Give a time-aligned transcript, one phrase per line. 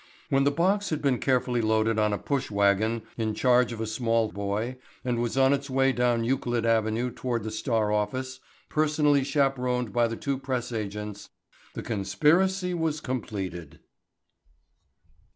[0.31, 3.85] When the box had been carefully loaded on a push wagon in charge of a
[3.85, 8.39] small colored boy and was on its way down Euclid Avenue toward the Star office,
[8.67, 11.29] personally chaperoned by the two press agents,
[11.75, 13.79] the conspiracy was completed.